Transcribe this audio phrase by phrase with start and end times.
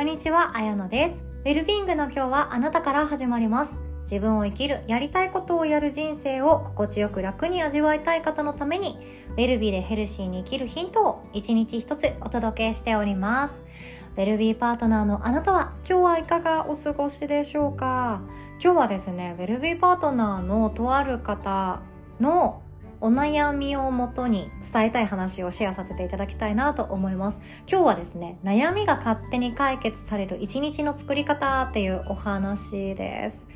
[0.00, 1.22] こんにちは、あやのです。
[1.44, 3.74] ウェルビーイングの今日はあなたから始まります。
[4.04, 8.98] 自分を生きる、やりたいことをやる人生を心地よく楽に味わいたい方のために、
[9.32, 13.62] ウェルビーでヘルシーに生きるヒントを一日一つお届けしております。
[14.16, 18.22] ウェルビーパートナーのあなたは今日はいかがお過ごしでしょうか？
[18.58, 21.82] 今日はですね、ウェルビーパートナーのとある方
[22.18, 22.62] の
[23.02, 27.40] お悩みをもとに伝えたい話をシェアさせていただきたいなと思います。
[27.66, 33.46] 今日はですね、悩みが勝手に解決される一日の作り方っていうお話です。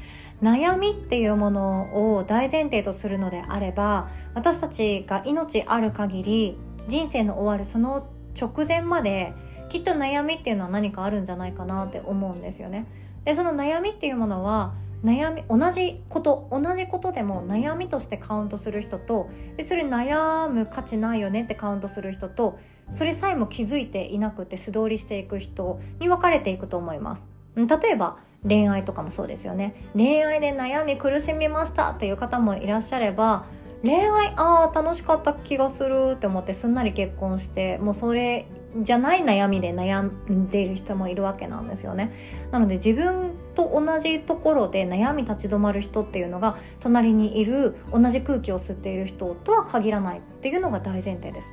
[0.43, 8.09] 悩みっていうものを大前提とするのであれば、私たちが命ある限り、人生の終わるその
[8.41, 9.35] 直前まで、
[9.69, 12.87] きっと悩みっていうのは何かあるんじゃないかなって思うんですよね。
[13.27, 14.73] で、その悩みっていうものは、
[15.05, 22.59] 悩み同じこと同じことでも悩みとしてカウントする人とでそれ悩む価値ないよねってカウントする人と
[22.91, 27.29] それさえも気づいていなくて素通りしていく人に分かれていくと思います。
[27.55, 29.75] 例えば恋愛とかもそうですよね。
[29.95, 33.45] 恋愛で悩み苦しみましたっていう方もいらっしゃれば
[33.85, 38.47] 恋愛ああ楽しかった気がするって思ってすんなり結婚してもうそれ
[38.81, 42.11] じゃない悩みで悩んでいる人もいるわけなんですよね。
[42.51, 51.53] なので自分と同じところで悩み立ち止まる人っていうのが隣にいる同じ空気を吸っている人とは限らないっていうのが大前提です。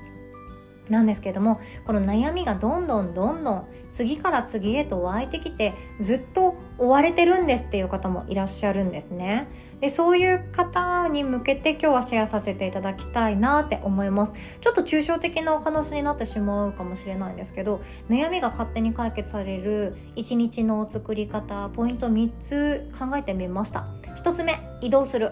[0.89, 9.47] なんですけどもこの悩みがどんどんどんどん次から次へと湧いてきてずっと追われてるんですっていう方もいらっしゃるんですね。
[9.81, 14.33] でそういう方に向けて今日はシェアさせていただきたいなって思います。
[14.61, 23.85] ちょっと抽象的なお話になってしまうかもしれないんですけど悩みが勝手に解決される一日の作り方ポイント3つ考えてみました。
[24.17, 25.31] 1つ目移動する。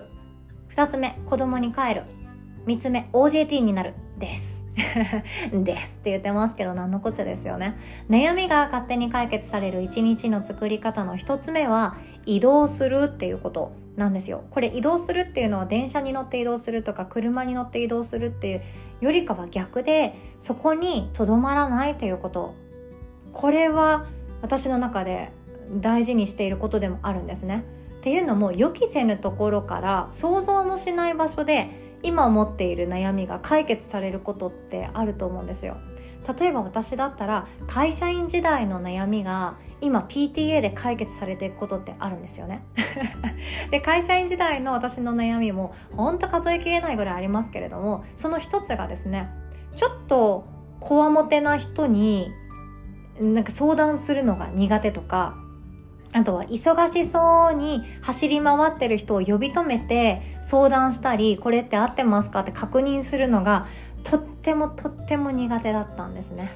[0.75, 2.03] 2つ目子供に帰る。
[2.65, 3.93] 3つ目 OJT になる。
[4.17, 4.63] です。
[5.51, 7.77] ですって言ってますけど何のこっちゃですよね。
[8.09, 13.71] 悩みが勝手に解決される一日の作り方の一つ目は移動するっていうこと。
[13.99, 14.43] なんですよ。
[14.49, 18.61] これ移動するっていうのは電車に乗って移動するとか車に乗って移動するっていう
[19.01, 22.55] よりかは逆でそこにとどまらないということ。
[23.33, 24.07] これは
[24.41, 25.31] 私の中で
[25.71, 27.63] 大事にしていることでもあるんですね。
[27.99, 31.69] っていうのも予期せぬところから想像もしない場所で
[32.01, 35.77] 今持っている悩みが解決されることってあると思うんですよ。
[36.39, 42.63] 例えば私だったら会社員時代の悩みが今 PTA で解決されていくことってあるんですよね。
[43.71, 49.29] で会社員時代の私の悩みもほんと数えきれないぐらいありますけれどもその一つがですね
[49.75, 50.45] ちょっと
[50.79, 52.31] こわもてな人に
[53.19, 55.35] なんか相談するのが苦手とか
[56.11, 63.67] あとは忙しそうに走り回ってる人を呼び止めて相談したりこれって合ってますかって確認するのが
[64.03, 66.51] とってもとっても苦手だったんですね。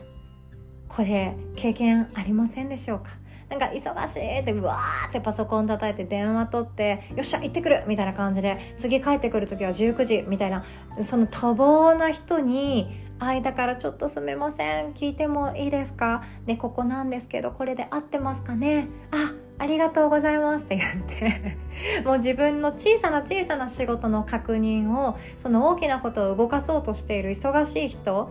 [0.95, 3.11] これ経験ありませんでしょうか？
[3.49, 7.83] なんか忙しいってうわーってパソコン叩いて電話取ってよっしゃ行ってくる！
[7.87, 10.23] みたいな感じで次帰ってくる時は19時！
[10.27, 10.63] みたいな
[11.03, 16.23] その多忙な人に間からちょっとすみません聞いてもいいですか？
[16.45, 18.87] でここなんですけどこれで合ってますかね？
[19.11, 21.57] あありがとうございますって言って
[22.03, 28.29] もう自分の小さな小さな仕事の確認をその大きなことを動かそうとしている忙しい人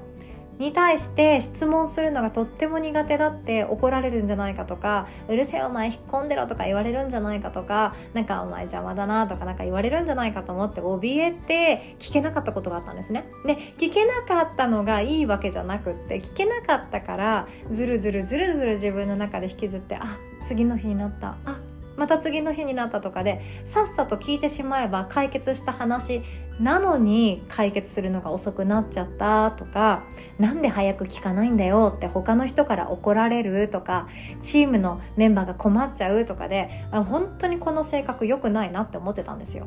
[0.59, 13.25] に対して質問するのがとっても苦手だって怒られるんじゃないかとかうるせえお前引っ込んでろとか言われるんじゃないかとかなんかお前邪魔だなとかなんか言われるんじゃないかと思って怯えて聞けなかったことがあったんですね。
[13.45, 26.23] で聞けなかったのがいいわけじゃなくって聞けなかったからずるずるずるずる自分の中で引きずってあ次の日になったあまた次の日になったとかでさっさと聞いてしまえば解決した話
[26.61, 30.05] なのに解決するのが遅くなっちゃったとか
[30.39, 34.09] なんで早く聞かないんだよって他の人から怒られるとか
[34.43, 39.67] チームのメンバーが困っちゃうとかで本当にこの性格良くないなって思ってたんですよ。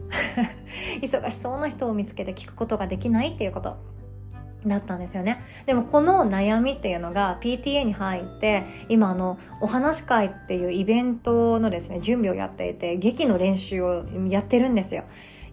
[1.02, 3.78] 忙しそうな人を見つけて聞くことができないっていうこと。
[4.68, 5.42] だったんですよね。
[5.66, 15.04] でもこの悩みっていうのが PTA に入って今あのお話会っていうイベントのですね準備をやっていて劇の練習をやってるんですよ。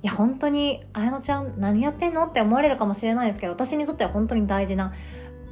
[0.03, 4.93] いや本当に綾乃ちゃん何やってんのって思われるかもしれないですけど私にとっては本当に大事な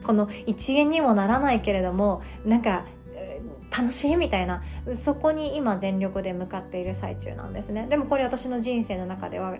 [0.02, 2.84] この一円にもならないけれどもなんか
[3.70, 4.62] 楽しいみたいな
[5.04, 7.86] そこに今全力で向かっている最中なんですね。
[7.88, 9.54] でもこれ私の人生の中では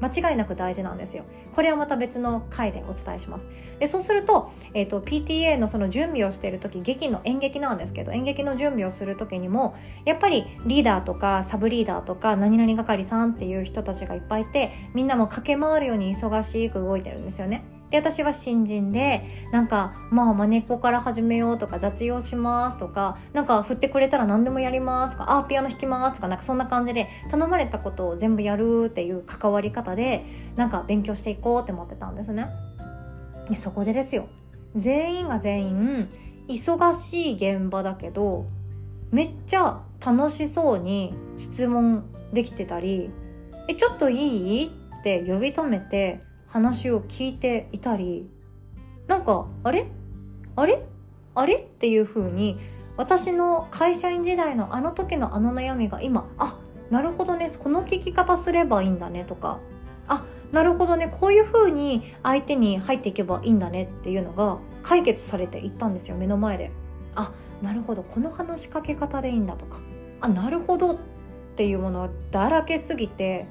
[0.00, 1.24] 間違いなく大事なんですよ。
[1.54, 3.46] これはまた別の回でお伝えします。
[3.78, 9.76] でそうすると,、えーと、PTA のその準備をしている時劇の演劇なんですけど演劇の準備をする時にも
[10.06, 17.75] やっぱりリーダーとかサブリーダーとか何々係さんっていう人たちがいっぱいいてみんなも駆け回るように忙しく動いてるんですよね。
[17.90, 30.24] で私は新人でなんかまあまねっこから始めようとか雑用しますとかなんか振ってくれたら何でもやりますとかあピアノ弾きますとかなんかそんな感じで頼まれたことを全部やるっていう関わり方で
[30.56, 32.46] なんか勉強していこうって思ってたんですね
[33.48, 34.26] でそこでですよ
[34.74, 36.08] 全員が全員
[36.48, 38.46] 忙しい現場だけど
[39.12, 43.10] めっちゃ楽しそうに質問できてたり
[43.68, 44.66] 「えちょっといい?」
[45.00, 46.20] って呼び止めて
[46.56, 48.30] 話を聞いていたり
[49.08, 49.86] なんかあれ？
[50.56, 50.82] あれ？
[51.34, 51.56] あれ？
[51.56, 52.58] っていう風に
[52.96, 56.58] 私の会社員時代のあの時のあの悩みが今あ
[56.90, 59.58] なるほどねこの聞き方すればいいんだねとか
[60.08, 66.70] あなるほどねこういう風に相手に入っていけばいいんだねっていうのが解決されていったんですよ目の前で。
[67.14, 69.78] あなるほどこの話しかけ方でいいんだとか。
[70.22, 70.98] あなるほどっ
[71.56, 73.46] ていうものだらけすぎて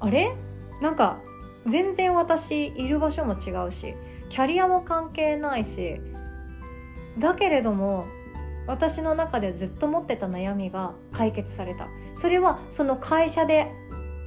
[0.00, 0.34] あれ？
[0.82, 1.20] なんか
[1.70, 3.94] 全然私いる場所も違うし
[4.28, 6.00] キャリアも関係ないし
[7.18, 8.06] だけれども
[8.66, 11.88] 私の中でずっと持ってた悩みが解決された。
[12.14, 13.72] それはその会社で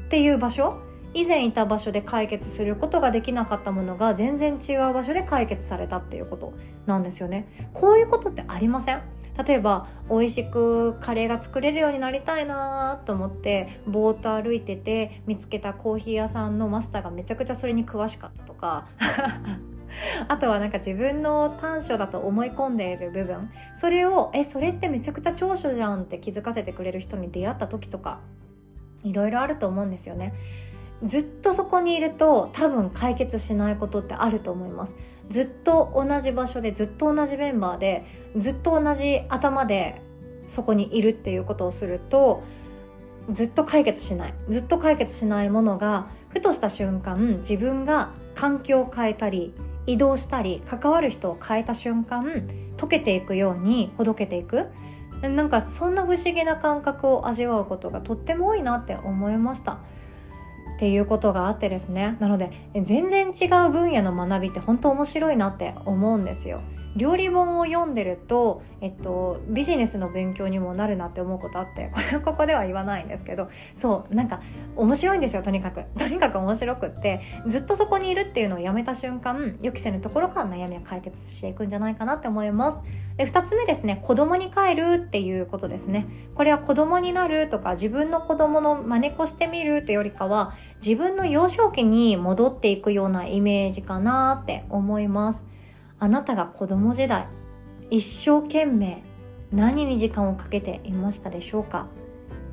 [0.08, 0.82] っていう場所
[1.14, 6.54] 以前いた場所で解決することができなかったものが全然違う場所で解決されたっていうこと
[6.86, 7.70] なんですよね。
[7.74, 9.02] こういうことってありません？
[9.46, 18.88] 例えば美味しくカレーが作れるようになりたいなと思ってぼーっと歩いてて見つけたコーヒー屋さんのマスターがめちゃくちゃそれに詳しかったとか。
[20.30, 23.50] あとはなんか自分の短所だと思い込んでいる部分。
[23.76, 28.20] それをえそれってめちゃくちゃ長所じゃんって気づかせてくれる人に出会った時とか
[29.04, 30.34] いろいろあると思うんですよね。
[31.04, 34.94] ずっとそこにいると多分解決しないことってあると思います。
[35.32, 38.04] ずっと同じ場所でずっと同じメンバーで
[38.36, 40.02] ずっと同じ頭で
[40.48, 42.44] そこにいるっていうことをすると
[43.32, 44.34] ずっと解決しない。
[44.50, 49.54] ずっと解決しないものがふとした瞬間自分が環境を変えたり
[49.88, 52.26] 移動したり関わる人を変えた瞬間
[52.78, 54.68] 溶けていくようにほどけていく。
[55.22, 59.78] なんかそんな不思議な感覚を味わうことがとっても多いなって思いました。
[60.82, 62.18] っていうことがあってですね。
[62.20, 66.60] なので全然違う分野の学びって本当面白いなって思うんですよ。
[66.96, 74.42] 料理本を読んでると、えっと、ビジネスの勉強にもなるなって思うことあってこれはここでは言わないんですけどそうなんか
[74.76, 75.84] 面白いんですよとにかく。
[75.98, 82.78] とにかく面白くってずっとそこにいるっていうのをやめた瞬間予期せぬところから悩みは解決していくんじゃないかなって思います。
[83.18, 86.08] で2つ目ですね子供に帰るっていうことですね。
[86.36, 95.51] これは子供になるとか自分の子供の真似っこしてみるってよりかは自分の幼少期に戻っていくようなイメージかなって思います。
[96.02, 97.28] あなたが子供時代
[97.92, 99.04] 一生懸命
[99.52, 101.88] 何に時間をかけていましたでしょうか？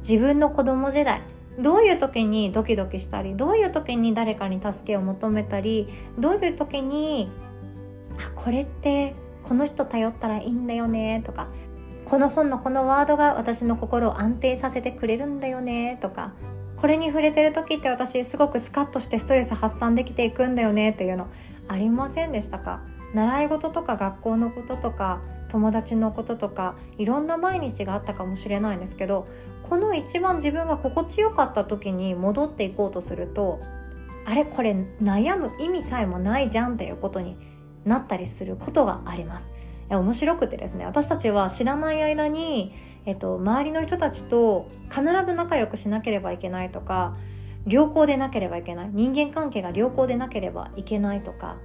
[0.01, 1.23] 自分の子供時代
[1.59, 7.31] どういう時にドキドキしたりどういう時に誰かに助けを求めたりどういう時に
[8.19, 9.15] あこれって
[9.45, 11.23] この人頼ったらいいんだよね？
[11.25, 11.49] とか
[12.05, 15.99] この本のこのワードが私の心を安定させてくれるんだよね？
[16.03, 16.35] とか
[16.77, 20.91] これに触れてる時って私すごくスカッとしてストレス発散できていくんだよね？
[20.91, 21.29] っていうの
[21.67, 22.83] ありませんでしたか？
[23.15, 25.21] 習い事とか学校のこととか
[25.51, 29.27] 友達のこととかいろんな毎日があったかもしれないんですけど
[29.69, 33.61] この一番自分が心地よかった時に戻っていこうとすると
[34.25, 34.73] あれこれ
[35.03, 37.37] 悩む意味さえもないじゃんっていうことに
[37.85, 39.51] なったりすることがあります。
[39.91, 42.75] 面白くてですね私たちは知らない間に、
[43.07, 47.17] えっと、周りの人たちと必ず仲良くしなければいけないとか
[47.67, 51.57] 良好でなければいけない人間関係が良好でなければいけないとか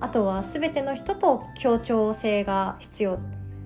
[0.00, 3.18] あとは全ての人と協調性が必要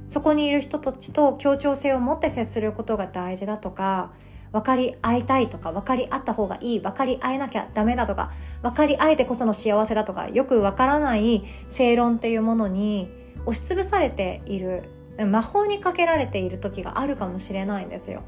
[0.09, 4.12] そこにいる人たちと協調性を持って接することが大事だとか
[4.53, 8.31] 分かり合いたいとか分かり合った方がいい分かり合えなきゃダメだとか
[8.62, 13.09] 分かり合えてこその幸せだとかよく分からない正論っていうものに
[13.47, 14.85] 押しつぶされている
[15.19, 18.23] 魔法にかけられている時があるかもしれないんですよ。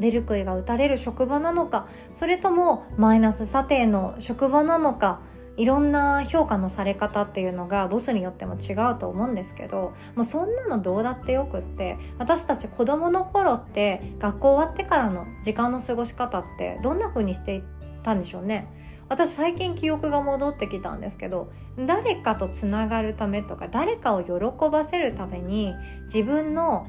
[0.00, 5.20] 出る杭が打たれる職場なのかそれともマイナス査定の職場なのか
[5.56, 17.62] いろんな評価のされ方っていうのがボスによっても違うと思うんですけどもうそんなのどうだってよくって私たち子供の頃って学校終わってからの時間の過ごし方ってどんな風にしていっ
[18.02, 18.68] たんでしょうね。
[19.08, 25.74] 私最近記憶が戻ってきたんですけど誰かとつながるためとか誰かを喜ばせるために
[26.06, 26.86] 自分の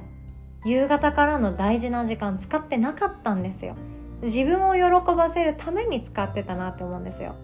[0.64, 3.76] 夕方からの大事な時間使ってなかったんですよ。
[4.22, 7.36] 自分を喜ばせるために使ってたなって思うんですよ。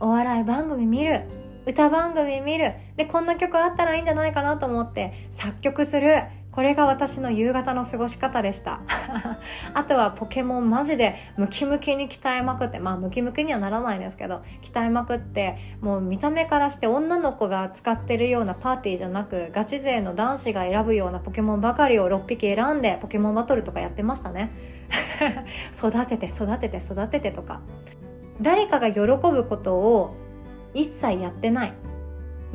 [0.00, 1.22] お笑い番組見る。
[1.66, 2.74] 歌番組見る。
[2.96, 6.24] でこんな曲あったらいいんじゃないかなと思って作曲する。
[6.54, 8.80] これが私の夕方の過ごし方でした。
[9.74, 24.50] あとはポケモンマジでムキムキに鍛えまくってまあムキムキにはならないんですけど鍛えまくってもう見た目からして女の子が使ってるようなパーティーじゃなくガチ勢の男子が選ぶようなポケモンばかりを6匹選んでポケモンバトルとかやってましたね。
[25.76, 27.60] 育てて育てて育ててとか。
[28.40, 30.14] 誰かが喜ぶことを
[30.74, 31.72] 一切やってない。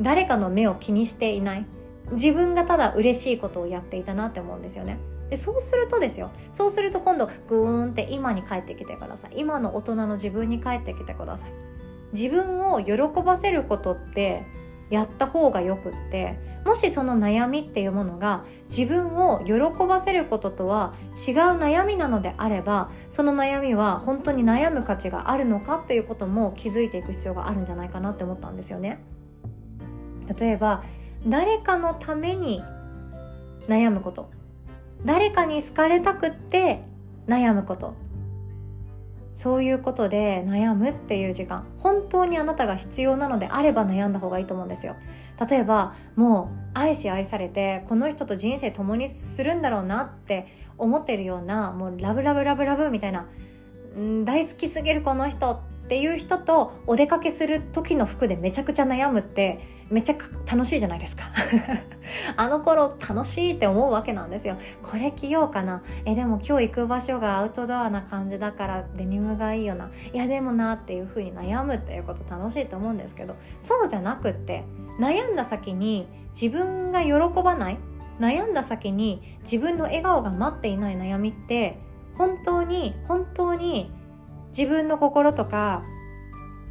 [0.00, 1.66] 誰かの目を気にしていない。
[2.12, 4.98] 自分がただ嬉しいことをやっていたなって思うんですよね。
[5.30, 6.30] でそうするとですよ。
[6.52, 9.32] そうすると今度グーンって今に帰ってきてください。
[9.36, 11.50] 今の大人の自分に帰ってきてください。
[12.12, 12.94] 自分を喜
[13.24, 14.44] ばせることって
[14.90, 20.94] やった方がよくってもしその悩みっていうものが自分を喜ばせることとは
[21.26, 29.00] 違う悩みなのであればその悩みは本当に悩む価値があるのかっていうことも気づいていく必要があるんじゃないかなって思ったんですよね。
[30.38, 30.82] 例えば
[31.26, 32.62] 誰かのために
[33.68, 34.30] 悩むこと。
[35.04, 36.82] 誰かに好かれたくって
[37.26, 37.94] 悩むこと。
[39.34, 41.64] そういうことで悩むっていう時間。
[41.78, 44.96] 本当にあなたが必要なのであれば悩んだ方がいいと思うんですよ。
[45.48, 50.46] 例えばもう愛し愛されてこの人と人生共にするんだろうなって
[50.76, 53.26] 思ってるようなもうラブラブラブラブみたいな、
[53.98, 60.14] ん、大好きすぎるこの人っていう人とお出かけする時の服でめちゃくちゃ悩むってめっちゃ
[60.46, 61.24] 楽しいじゃないですか。
[62.36, 64.56] あの頃楽しいって思うわけなんですよ。
[64.82, 65.82] これ着ようかな。
[66.04, 69.90] えでも今日行く場所がアウトドアな感じだからデニムがいいよな。
[70.12, 74.64] いやでもなっていう風に悩むっていうこと楽しいと思うんですけどそうじゃなくって
[75.00, 76.08] 悩んだ先に
[76.40, 77.78] 自分が喜ばない
[78.20, 81.78] 悩んだ先に自分の笑顔が待っていない悩みって
[82.16, 83.90] 本当に本当に
[84.56, 85.82] 自分の心とか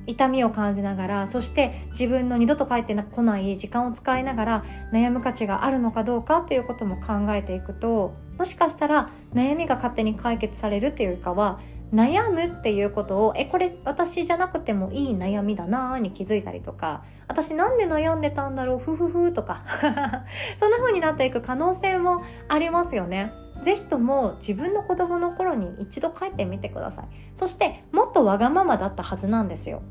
[0.10, 11.60] 痛みを感じながらそして自分の二度と帰ってこない時間を使いながら悩む価値があるのかどうかっていうことも考えていくともしかしたら悩みが勝手に解決されるっていうかは
[11.94, 19.64] 悩むっていうことをえこれ私じゃなくてもいい悩みだなーに気づいたりとか私なんで悩んでたんだろうふふふとか
[20.58, 23.32] そんな風になっていく可能性もありますよね。
[23.64, 27.06] ぜひとも自分の子供の頃に一度帰ってみてください。
[27.36, 29.82] そしてもっとわがままだったはずなんですよ。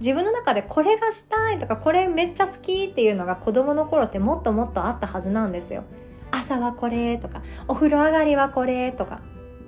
[0.00, 5.84] 自分の中でこれがしたいとかこれめっちゃ好きっていうのが子供の頃ってもっともっとあったはずなんですよ。
[6.30, 9.20] 朝はこれとかお風呂上がりはこれとか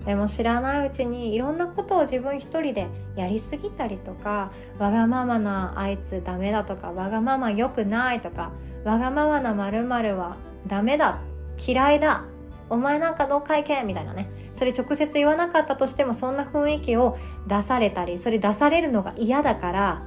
[0.04, 8.52] でも知らないうちにいろんなことを自分一人でやりすぎたりとかわがままなあいつダメだとかわがまま良くないとか
[8.84, 11.20] わがままなまるはダメだ
[11.66, 12.24] 嫌いだ
[12.70, 20.02] お前なんかどうかいけみたいなねそれ直接言わなかったとしてもそんな雰囲気を出されたりそれ出されるのが嫌だから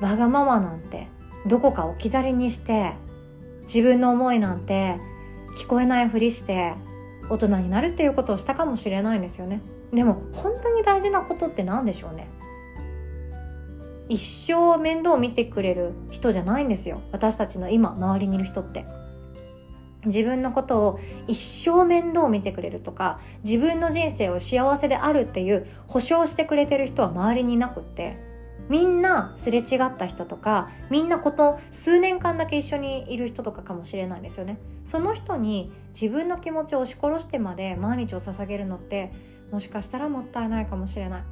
[0.00, 1.08] わがままなんて
[1.46, 2.92] どこか置き去りにして
[3.62, 4.96] 自分の思いなんて
[5.56, 6.74] 聞こえないふりして
[7.28, 9.60] 大人になるっていうことをしたかもしれないんですよね。
[9.92, 12.28] でも本当に大事なことって何でしょうね。
[14.08, 17.00] 一生面倒を見てくれる人じゃないんですよ。
[17.10, 18.84] 私たちの今周りにいる人って。
[20.04, 28.16] 自分のことを一生面倒を見てくれるとか自分の人生を幸せであるっていう保証してくれてる人は周りにいなくって。
[28.68, 34.58] みんなすれ違った人とかみんなこと数年間だけ一緒にいる人とかかもしれないですよね。
[34.84, 39.12] その人に自分の気持ちを押し殺してまで毎日を捧げるのって
[39.50, 41.22] もしかしたらもったいないかもしれない。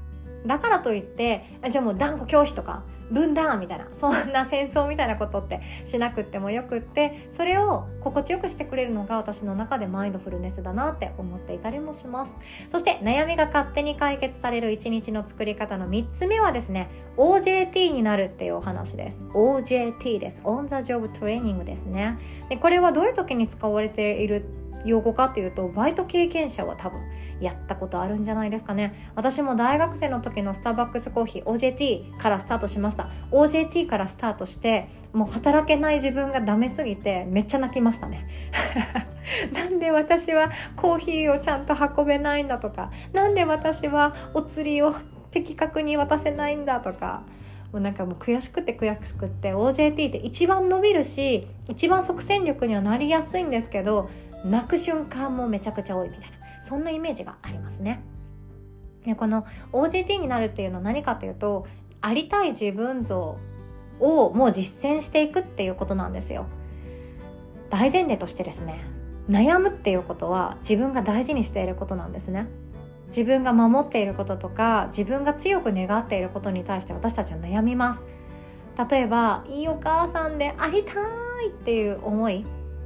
[0.46, 12.32] だからといってじゃあもう断固拒否とか分断みたいなそんな戦争みたいなことってしなくってもよくってそれを心地よくしてくれるのが私の中でマインドフルネスだなって思っていたりもします。
[12.70, 19.18] そして悩みが勝手に解決される一日の作り方の3つ目はですね OJT になるっていうお話です。
[19.34, 20.40] OJT です。
[20.44, 22.18] On the Job Training ですね。
[22.48, 24.44] でこれはどういう時に使われている
[24.84, 27.00] 用語かっていうとバイト経験者は多分
[27.40, 29.10] やったことあるんじゃないですかね。
[29.14, 33.08] 私も大学生の時のスターバックスコーヒー OJT からスタートしました。
[33.30, 38.26] OJT からスタートしてもう働けない自分がダメすぎてめっちゃ泣きましたね。
[39.52, 42.90] なんで私はコーヒーをちゃんと運べないんだとか。
[43.12, 44.94] なんで私はお釣りを
[45.30, 47.24] 的確に渡せないんだとか。
[47.74, 54.08] もうなんかもう悔しくて悔しくって OJT って一番伸びるし一番即戦力にはなりやすいんですけど
[54.44, 58.02] 泣く瞬間もめちゃくちゃ多いみたいなそんなイメージがありますね。
[59.04, 61.66] でこの OJT になるっていうのは何かというと
[62.00, 63.38] ありたい自分像
[64.00, 66.46] をもう実践していくっていうことなんですよ。
[67.70, 68.84] 大前提としてですね
[69.28, 72.46] 悩むっていうことは自分が大事にしていることなんですね。
[73.08, 78.04] 自分が守っていることとか自分が強く願っていることに対して私たちは悩みます。
[78.90, 80.92] 例えばいいお母さんでありた
[81.42, 82.44] いっていう思い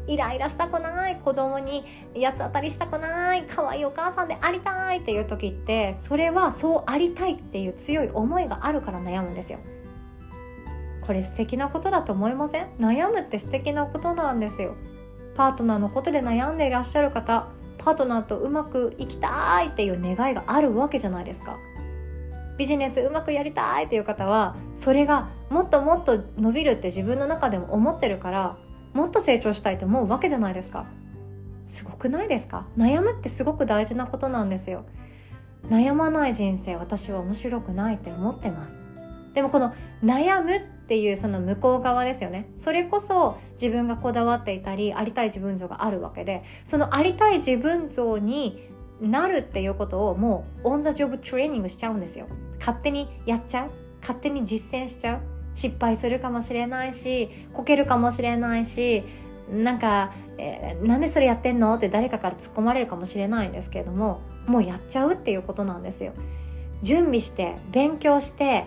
[0.08, 1.84] イライラしたくない子供に
[2.20, 9.58] 八つ当たりしたくない可愛いお母さんでありたいっていう時ってそれはそうありたいっていう強い思いがあるから悩むんですよ。
[11.06, 12.66] これ素敵なことだと思いません？
[12.78, 14.74] 悩むって素敵なことなんですよ。
[15.36, 17.46] パートナーのことで悩んでいらっしゃる方
[17.78, 21.56] パートナーとうまくいきたいっていう願いがあるわけじゃないですか。
[22.58, 28.56] ビジネスうまくやりたいっていう方はそれがもっともっと伸びるって自分の中でも思ってるから
[28.98, 30.84] もっと成長したいと思うわけじゃないですか。
[31.66, 32.66] すごくないですか？
[32.76, 34.84] 悩むってすごく大事なことなんですよ。
[35.68, 38.74] 悩まない人生私は面白くないって思ってます。
[39.34, 42.50] でもこの悩むっていうその向こう側ですよね。
[42.56, 48.68] それこそ自分がこだわっていたりありたい自分像があるわけでそのありたい自分像に
[49.00, 52.26] なるっていうことをもうオン・ザ・ジョブ・トレーニングしちゃうんですよ。
[52.58, 53.70] 勝手にやっちゃう？
[54.00, 55.20] 勝手に実践しちゃう？
[55.58, 59.02] 失敗するかもしれないしこけるかもしれないし
[59.50, 61.74] なんか、えー、なんでそれやってんの？
[61.74, 66.12] って誰かから突っ込まれるかもしれないんですけれどももうやっちゃうっていうことなんですよ。
[66.84, 68.66] 準備して勉強して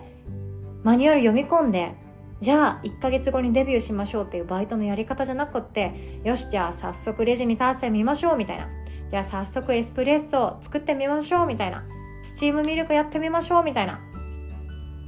[0.84, 1.94] マニュアル読み込んで
[2.42, 8.68] じゃあ1ヶ月後にデビューしましょうっていうバイトのやり方じゃなくってよしじゃあ早速レジに立ってみましょうみたいな。
[9.10, 11.84] じゃあ早速エスプレッソを作ってみましょうみたいな。
[12.24, 14.00] スチームミルクやってみましょうみたいな。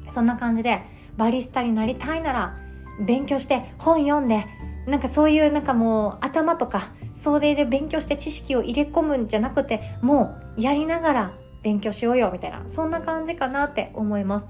[0.09, 2.57] そんな感じでバリスタになりたいなら
[3.05, 4.45] 勉強して本読んで
[4.87, 14.45] なんかそういうなんかもう頭とかそれで勉強して知識を入れ込むんじゃなくてもうやりながら勉強しようよみたいなそんな感じかなって思います。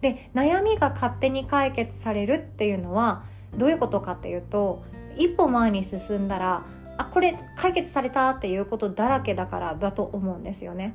[0.00, 3.24] で悩みが勝手に解決されるっていうのは
[3.56, 4.84] どういうことかっていうと
[5.16, 6.62] 一歩前に進んだら
[6.98, 10.94] あこれ解決されたっていうことだらけだからだと思うんですよね。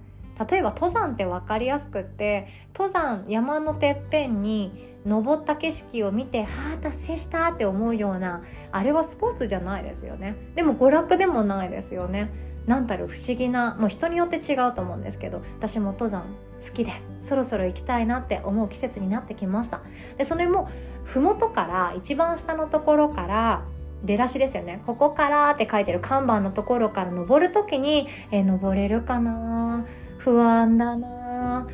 [0.49, 8.41] 例えば登山って分かりやすくって登山山のてっぺんに登った景色を見てはあ達成したって思うような
[8.71, 10.35] あれはスポーツじゃないですよね。
[10.55, 12.31] でも娯楽でもないですよね。
[12.65, 16.23] 何たる不思議なもう人によって違うと思うんですけど私も登山
[16.65, 17.29] 好きです。
[17.29, 19.81] そろそろ行きたいなって思う季節になってきました。
[20.17, 20.69] でそれも
[21.03, 23.63] 麓から一番下のところから
[24.05, 24.81] 出だしですよね。
[24.85, 29.85] ここからって書いてる看板のところから登る時にえ登れるかな？
[30.17, 31.67] 不安だな？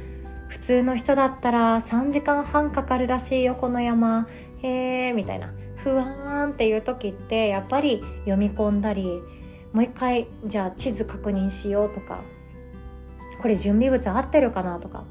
[0.50, 4.28] 普通の人だったら3時間半かかるらしいよこの山。
[4.62, 5.54] へえみたいな。
[5.78, 9.22] 不安っていう時ってやっぱり読み込んだり
[9.72, 12.20] もう一回じゃあ地図確認しようとか
[13.42, 15.06] これ準備物合ってるかなとか。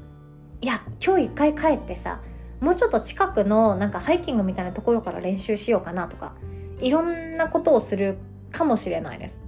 [0.61, 2.19] いや今日一回帰ってさ
[2.59, 6.35] もうちょっと近くのなんかハイキングみたいなところから練習しようかなとか
[6.81, 8.17] いろんなことをする
[8.51, 9.39] かもしれないです。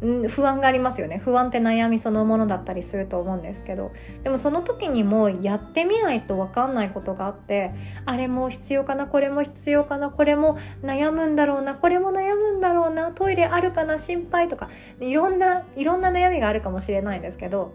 [0.00, 1.18] 不安がありますよね。
[1.18, 3.92] 不安って悩みそのものだったりすると思うんですけど。
[4.24, 7.72] でもその時にもやってみないと分かんないことがあって
[8.06, 14.68] あれも必要かなこれも必要かなこれも悩むんだろうなこれも悩むんだろうなトイレあるかな心配とか。
[15.00, 17.72] いろんないろんな悩みがあるかもしれないんですけど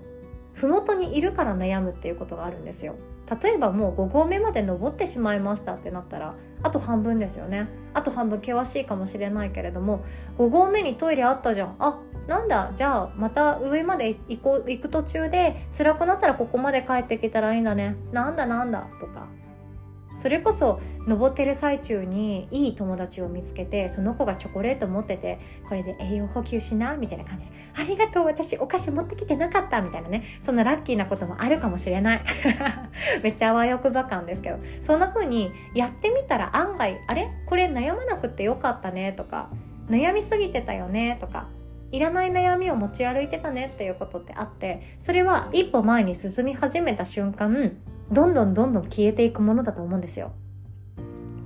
[0.56, 2.96] 麓にいるから悩むっていうことがあるんですよ。
[3.42, 7.68] 例えばもう5合目まで登ってしまいましたってなったらあと半分ですよね。
[7.94, 10.06] あと半分険しいかもしれないけれども
[10.38, 11.76] 5合目にトイレあったじゃん。
[11.80, 12.72] あなんだ？
[12.76, 17.96] じゃあまた上まで行こう行く途中で辛くなったらここまで帰ってきたらいいんだね。
[18.12, 18.88] なんだなんだ？
[19.00, 19.28] とか。
[20.18, 32.22] それこそ登ってる最中にいい友達を見つけてその子がチョコレート持っててこれで栄養補給しなみたいな感じでありがとう私お菓子持ってきてなかったみたいなねそんなラッキーなこともあるかもしれない。
[33.22, 37.28] めっちゃあわよくば感ですけどそんな風にやってみたら案外あれ？
[37.46, 39.50] これ悩まなくてよかったねとか
[39.90, 41.48] 悩みすぎてたよねとか
[41.92, 47.78] いらない悩みを持ち歩いてたねっていうことってあってそれは一歩前に進み始めた瞬間
[48.12, 50.34] どんどんどんどん消えていくものだと思うんですよ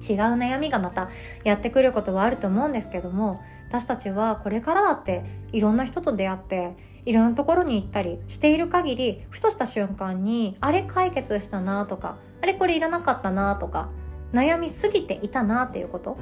[0.02, 1.10] 違う悩みがまた
[1.44, 13.90] やってくることはあると思うんですけども私たちはこれからだっていろんな人と出会っていろんなところに行ったりしている限りふとした瞬間にあれ解決したなとかあれこれいらなかったなとか
[14.34, 16.18] 悩みすぎていたなっていうこと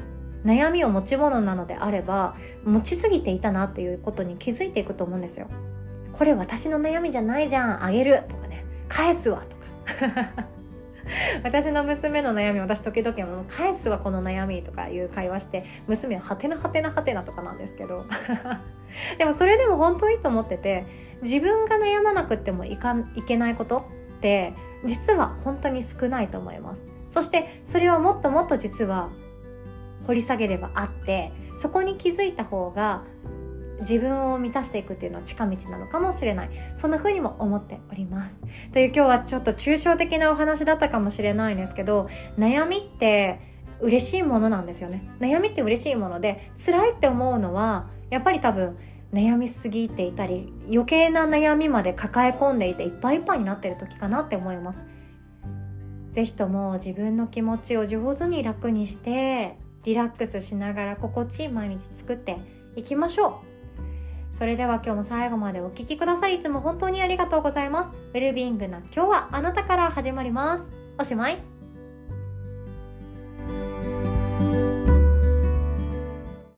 [0.45, 5.47] 悩みを持ち物なのであれば持ちすぎていたなっていうことに気づいていくと思うんですよ。
[6.13, 9.56] これ私の悩みじゃないじゃんあげるとかね返すわとか
[11.43, 18.05] 私の娘の悩み私時々も返すわこの悩みとかいう会話して娘ははてなはてなはてなとかなんですけど。
[19.17, 20.85] でもそれでも本当いいと思ってて
[21.21, 23.85] 自分が悩まなくてもいかいけないこと
[24.17, 26.81] って実は本当に少ないと思います。
[27.11, 29.09] そしてそれはもっともっと実は
[30.05, 33.03] 掘り下げればあってそこに気づいた方が
[33.79, 36.49] 自分を満たしていくっていうのは近道なのかもしれない。
[36.75, 38.37] そんな風にも思っております。
[38.73, 43.39] という今日はちょっと抽象的なお話だったかもしれないんですけど悩みって
[43.79, 45.03] 嬉しいものなんですよね。
[45.19, 48.77] 悩みって嬉しいもので辛いって思うのはやっぱり多分
[49.13, 54.79] 悩みすぎていたり余計な悩みまで抱え込んでいていっぱいいっぱいになってる時かなって思います。
[56.11, 62.37] 是非とも自分の気持ちを上手に楽にしてリラックスしながら心地いい毎日作って
[62.75, 63.56] いきましょう。
[64.37, 67.89] それでは今日も最後までお聴きくださりいつも本当にありがとうございます。
[68.13, 70.63] ウェルビーイングな今日はあなたから始まります。
[70.99, 71.56] おしまい。